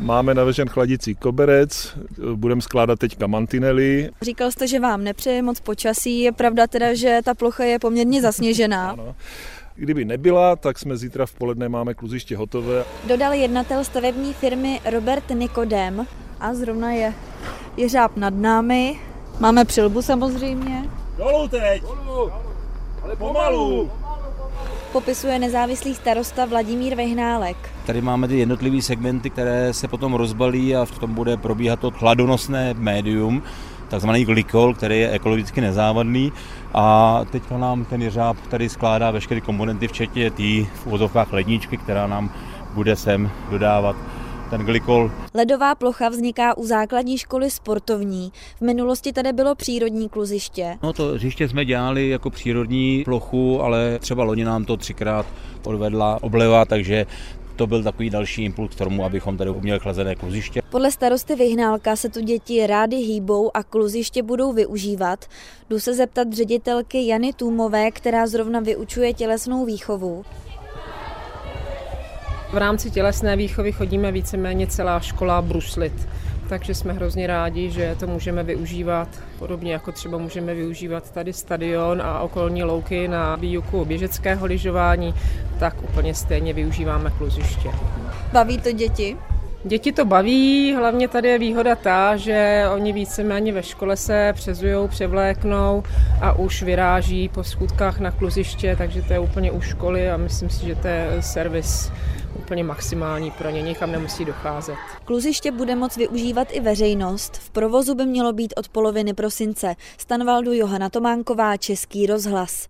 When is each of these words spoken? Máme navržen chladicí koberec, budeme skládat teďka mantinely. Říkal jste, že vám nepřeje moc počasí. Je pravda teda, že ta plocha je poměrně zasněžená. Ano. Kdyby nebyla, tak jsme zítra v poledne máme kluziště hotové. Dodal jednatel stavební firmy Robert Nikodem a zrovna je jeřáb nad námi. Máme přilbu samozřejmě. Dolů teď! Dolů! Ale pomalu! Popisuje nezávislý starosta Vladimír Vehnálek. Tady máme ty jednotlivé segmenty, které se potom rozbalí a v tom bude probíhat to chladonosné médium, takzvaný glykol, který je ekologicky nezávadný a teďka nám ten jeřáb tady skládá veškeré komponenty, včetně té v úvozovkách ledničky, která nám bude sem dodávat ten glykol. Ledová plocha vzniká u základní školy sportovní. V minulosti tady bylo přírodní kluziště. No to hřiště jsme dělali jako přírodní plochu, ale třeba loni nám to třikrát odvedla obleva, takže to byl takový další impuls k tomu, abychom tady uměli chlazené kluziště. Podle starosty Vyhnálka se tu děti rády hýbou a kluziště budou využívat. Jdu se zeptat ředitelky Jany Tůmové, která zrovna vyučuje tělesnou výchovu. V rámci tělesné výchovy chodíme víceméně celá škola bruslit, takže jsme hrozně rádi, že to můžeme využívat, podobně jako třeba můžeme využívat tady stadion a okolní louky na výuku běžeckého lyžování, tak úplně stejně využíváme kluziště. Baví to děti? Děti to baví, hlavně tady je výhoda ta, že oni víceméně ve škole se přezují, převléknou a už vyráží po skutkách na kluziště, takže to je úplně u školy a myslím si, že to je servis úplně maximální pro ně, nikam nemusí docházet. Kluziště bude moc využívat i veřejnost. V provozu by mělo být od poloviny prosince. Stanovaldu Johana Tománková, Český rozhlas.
Máme 0.00 0.34
navržen 0.34 0.68
chladicí 0.68 1.14
koberec, 1.14 1.98
budeme 2.34 2.60
skládat 2.60 2.98
teďka 2.98 3.26
mantinely. 3.26 4.10
Říkal 4.22 4.50
jste, 4.50 4.66
že 4.68 4.80
vám 4.80 5.04
nepřeje 5.04 5.42
moc 5.42 5.60
počasí. 5.60 6.20
Je 6.20 6.32
pravda 6.32 6.66
teda, 6.66 6.94
že 6.94 7.20
ta 7.24 7.34
plocha 7.34 7.64
je 7.64 7.78
poměrně 7.78 8.22
zasněžená. 8.22 8.90
Ano. 8.96 9.14
Kdyby 9.74 10.04
nebyla, 10.04 10.56
tak 10.56 10.78
jsme 10.78 10.96
zítra 10.96 11.26
v 11.26 11.32
poledne 11.32 11.68
máme 11.68 11.94
kluziště 11.94 12.36
hotové. 12.36 12.84
Dodal 13.08 13.32
jednatel 13.32 13.84
stavební 13.84 14.34
firmy 14.34 14.80
Robert 14.90 15.30
Nikodem 15.30 16.06
a 16.40 16.54
zrovna 16.54 16.92
je 16.92 17.14
jeřáb 17.76 18.16
nad 18.16 18.34
námi. 18.34 19.00
Máme 19.40 19.64
přilbu 19.64 20.02
samozřejmě. 20.02 20.84
Dolů 21.18 21.48
teď! 21.48 21.82
Dolů! 21.82 22.30
Ale 23.02 23.16
pomalu! 23.16 23.90
Popisuje 24.96 25.38
nezávislý 25.38 25.94
starosta 25.94 26.44
Vladimír 26.44 26.94
Vehnálek. 26.94 27.56
Tady 27.86 28.00
máme 28.00 28.28
ty 28.28 28.38
jednotlivé 28.38 28.82
segmenty, 28.82 29.30
které 29.30 29.72
se 29.72 29.88
potom 29.88 30.14
rozbalí 30.14 30.76
a 30.76 30.84
v 30.84 30.98
tom 30.98 31.14
bude 31.14 31.36
probíhat 31.36 31.80
to 31.80 31.90
chladonosné 31.90 32.74
médium, 32.74 33.42
takzvaný 33.88 34.24
glykol, 34.24 34.74
který 34.74 35.00
je 35.00 35.10
ekologicky 35.10 35.60
nezávadný 35.60 36.32
a 36.74 37.20
teďka 37.30 37.58
nám 37.58 37.84
ten 37.84 38.02
jeřáb 38.02 38.36
tady 38.48 38.68
skládá 38.68 39.10
veškeré 39.10 39.40
komponenty, 39.40 39.88
včetně 39.88 40.30
té 40.30 40.64
v 40.74 40.86
úvozovkách 40.86 41.32
ledničky, 41.32 41.76
která 41.76 42.06
nám 42.06 42.30
bude 42.74 42.96
sem 42.96 43.30
dodávat 43.50 43.96
ten 44.50 44.60
glykol. 44.60 45.10
Ledová 45.34 45.74
plocha 45.74 46.08
vzniká 46.08 46.56
u 46.56 46.66
základní 46.66 47.18
školy 47.18 47.50
sportovní. 47.50 48.32
V 48.58 48.60
minulosti 48.60 49.12
tady 49.12 49.32
bylo 49.32 49.54
přírodní 49.54 50.08
kluziště. 50.08 50.78
No 50.82 50.92
to 50.92 51.06
hřiště 51.06 51.48
jsme 51.48 51.64
dělali 51.64 52.08
jako 52.08 52.30
přírodní 52.30 53.02
plochu, 53.04 53.62
ale 53.62 53.98
třeba 53.98 54.24
loni 54.24 54.44
nám 54.44 54.64
to 54.64 54.76
třikrát 54.76 55.26
odvedla 55.64 56.18
obleva, 56.22 56.64
takže 56.64 57.06
to 57.56 57.66
byl 57.66 57.82
takový 57.82 58.10
další 58.10 58.44
impuls 58.44 58.74
k 58.74 58.78
tomu, 58.78 59.04
abychom 59.04 59.36
tady 59.36 59.50
uměli 59.50 59.80
chlazené 59.80 60.14
kluziště. 60.14 60.62
Podle 60.70 60.90
starosty 60.90 61.34
Vyhnálka 61.34 61.96
se 61.96 62.08
tu 62.08 62.20
děti 62.20 62.66
rády 62.66 62.96
hýbou 62.96 63.56
a 63.56 63.62
kluziště 63.62 64.22
budou 64.22 64.52
využívat. 64.52 65.24
Jdu 65.70 65.80
se 65.80 65.94
zeptat 65.94 66.32
ředitelky 66.32 67.06
Jany 67.06 67.32
Tůmové, 67.32 67.90
která 67.90 68.26
zrovna 68.26 68.60
vyučuje 68.60 69.14
tělesnou 69.14 69.64
výchovu. 69.64 70.24
V 72.56 72.58
rámci 72.58 72.90
tělesné 72.90 73.36
výchovy 73.36 73.72
chodíme 73.72 74.12
víceméně 74.12 74.66
celá 74.66 75.00
škola 75.00 75.42
bruslit, 75.42 76.08
takže 76.48 76.74
jsme 76.74 76.92
hrozně 76.92 77.26
rádi, 77.26 77.70
že 77.70 77.96
to 78.00 78.06
můžeme 78.06 78.42
využívat, 78.42 79.08
podobně 79.38 79.72
jako 79.72 79.92
třeba 79.92 80.18
můžeme 80.18 80.54
využívat 80.54 81.10
tady 81.10 81.32
stadion 81.32 82.02
a 82.02 82.20
okolní 82.20 82.62
louky 82.64 83.08
na 83.08 83.36
výuku 83.36 83.84
běžeckého 83.84 84.46
lyžování, 84.46 85.14
tak 85.58 85.82
úplně 85.82 86.14
stejně 86.14 86.52
využíváme 86.52 87.10
kluziště. 87.18 87.70
Baví 88.32 88.58
to 88.58 88.72
děti? 88.72 89.16
Děti 89.64 89.92
to 89.92 90.04
baví, 90.04 90.74
hlavně 90.74 91.08
tady 91.08 91.28
je 91.28 91.38
výhoda 91.38 91.74
ta, 91.74 92.16
že 92.16 92.64
oni 92.74 92.92
víceméně 92.92 93.52
ve 93.52 93.62
škole 93.62 93.96
se 93.96 94.32
přezují, 94.34 94.88
převléknou 94.88 95.82
a 96.20 96.32
už 96.32 96.62
vyráží 96.62 97.28
po 97.28 97.44
skutkách 97.44 98.00
na 98.00 98.10
kluziště, 98.10 98.76
takže 98.78 99.02
to 99.02 99.12
je 99.12 99.18
úplně 99.18 99.52
u 99.52 99.60
školy 99.60 100.10
a 100.10 100.16
myslím 100.16 100.50
si, 100.50 100.66
že 100.66 100.74
to 100.74 100.88
je 100.88 101.08
servis 101.20 101.92
úplně 102.34 102.64
maximální 102.64 103.30
pro 103.30 103.50
ně, 103.50 103.62
nikam 103.62 103.92
nemusí 103.92 104.24
docházet. 104.24 104.76
Kluziště 105.04 105.52
bude 105.52 105.74
moc 105.74 105.96
využívat 105.96 106.48
i 106.50 106.60
veřejnost. 106.60 107.36
V 107.36 107.50
provozu 107.50 107.94
by 107.94 108.06
mělo 108.06 108.32
být 108.32 108.54
od 108.56 108.68
poloviny 108.68 109.14
prosince. 109.14 109.74
Stanovaldu 109.98 110.52
Johana 110.52 110.90
Tománková, 110.90 111.56
Český 111.56 112.06
rozhlas. 112.06 112.64